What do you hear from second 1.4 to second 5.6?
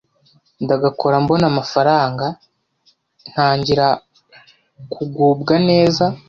amafaranga ntangira kugubwa